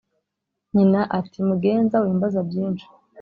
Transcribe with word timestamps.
Nyina 0.73 1.01
ati"mugenza 1.19 1.95
wimbaza 2.03 2.39
byinshi 2.49 2.85